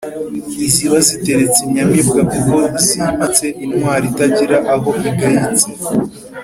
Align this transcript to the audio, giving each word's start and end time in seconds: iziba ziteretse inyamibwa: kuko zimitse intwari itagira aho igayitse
iziba 0.67 0.97
ziteretse 1.07 1.59
inyamibwa: 1.67 2.21
kuko 2.31 2.57
zimitse 2.85 3.45
intwari 3.65 4.05
itagira 4.11 4.57
aho 4.73 4.89
igayitse 5.09 5.67